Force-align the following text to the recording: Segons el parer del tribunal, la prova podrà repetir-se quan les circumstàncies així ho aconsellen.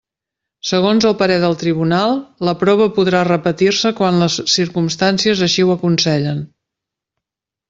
Segons 0.67 1.03
el 1.09 1.13
parer 1.17 1.35
del 1.43 1.53
tribunal, 1.63 2.15
la 2.49 2.55
prova 2.63 2.87
podrà 2.95 3.21
repetir-se 3.29 3.93
quan 4.01 4.19
les 4.23 4.39
circumstàncies 4.55 5.45
així 5.49 5.67
ho 5.69 5.77
aconsellen. 5.77 6.43